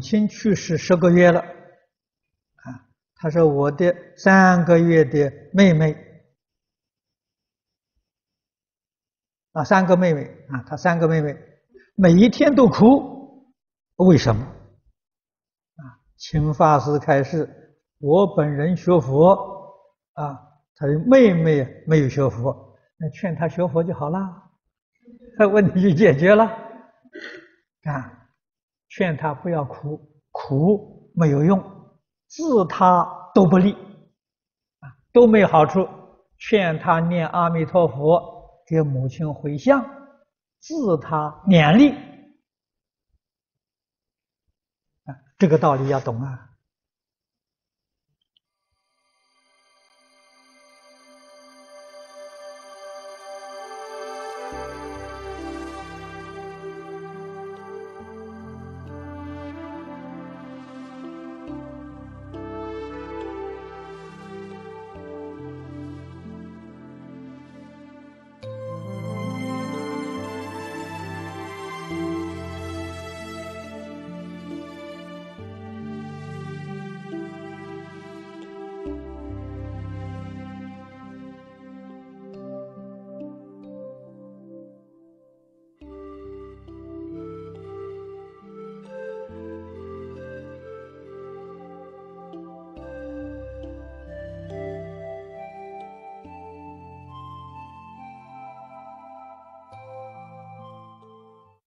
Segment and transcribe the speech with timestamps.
[0.00, 5.94] 母亲去世十个月了，啊，他说我的三个月的妹妹，
[9.52, 10.22] 啊，三个妹妹。
[10.48, 11.36] 啊，他三个妹妹。
[11.96, 13.44] 每一天都哭，
[13.96, 14.42] 为什么？
[14.42, 15.84] 啊，
[16.16, 17.46] 请法师开示，
[17.98, 19.34] 我本人学佛，
[20.14, 20.32] 啊，
[20.76, 24.18] 他的妹妹没有学佛，那劝他学佛就好了，
[25.52, 26.46] 问题就解决了，
[27.82, 28.16] 啊。
[28.90, 29.98] 劝他不要哭，
[30.30, 31.58] 哭没有用，
[32.28, 35.88] 治他都不利，啊，都没有好处。
[36.38, 39.84] 劝他念阿弥陀佛，给母亲回向，
[40.58, 41.92] 自他勉励，
[45.04, 46.49] 啊，这个道理要懂啊。